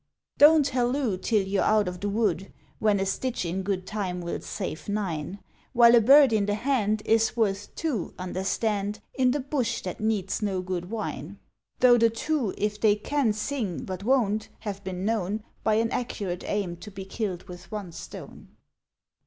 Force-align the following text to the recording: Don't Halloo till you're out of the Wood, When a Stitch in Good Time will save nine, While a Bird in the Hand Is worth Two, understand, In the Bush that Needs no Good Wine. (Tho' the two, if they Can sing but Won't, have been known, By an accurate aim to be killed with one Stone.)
Don't 0.39 0.69
Halloo 0.69 1.15
till 1.15 1.43
you're 1.43 1.61
out 1.61 1.87
of 1.87 1.99
the 1.99 2.09
Wood, 2.09 2.51
When 2.79 2.99
a 2.99 3.05
Stitch 3.05 3.45
in 3.45 3.61
Good 3.61 3.85
Time 3.85 4.19
will 4.19 4.41
save 4.41 4.89
nine, 4.89 5.37
While 5.73 5.93
a 5.93 6.01
Bird 6.01 6.33
in 6.33 6.47
the 6.47 6.55
Hand 6.55 7.03
Is 7.05 7.37
worth 7.37 7.75
Two, 7.75 8.15
understand, 8.17 8.99
In 9.13 9.29
the 9.29 9.39
Bush 9.39 9.83
that 9.83 9.99
Needs 9.99 10.41
no 10.41 10.59
Good 10.63 10.89
Wine. 10.89 11.37
(Tho' 11.81 11.99
the 11.99 12.09
two, 12.09 12.51
if 12.57 12.81
they 12.81 12.95
Can 12.95 13.31
sing 13.31 13.85
but 13.85 14.03
Won't, 14.03 14.49
have 14.61 14.83
been 14.83 15.05
known, 15.05 15.43
By 15.63 15.75
an 15.75 15.91
accurate 15.91 16.43
aim 16.47 16.77
to 16.77 16.89
be 16.89 17.05
killed 17.05 17.43
with 17.43 17.71
one 17.71 17.91
Stone.) 17.91 18.47